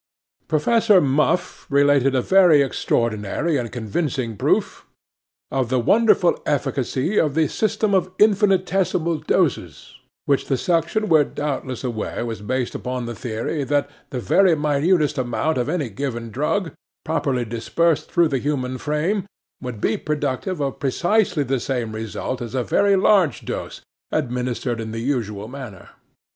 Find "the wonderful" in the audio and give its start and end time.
5.69-6.41